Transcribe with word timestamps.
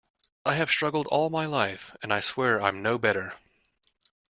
I 0.47 0.55
have 0.55 0.71
struggled 0.71 1.05
all 1.11 1.29
my 1.29 1.45
life, 1.45 1.95
and 2.01 2.11
I 2.11 2.21
swear 2.21 2.59
I'm 2.59 2.81
no 2.81 2.97
better. 2.97 3.35